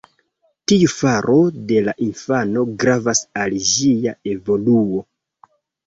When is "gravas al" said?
2.87-3.57